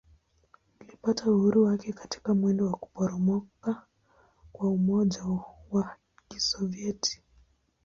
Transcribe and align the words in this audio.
Ilipata 0.79 1.31
uhuru 1.31 1.63
wake 1.63 1.93
katika 1.93 2.33
mwendo 2.35 2.65
wa 2.65 2.71
kuporomoka 2.77 3.85
kwa 4.51 4.69
Umoja 4.69 5.21
wa 5.71 5.95
Kisovyeti. 6.27 7.23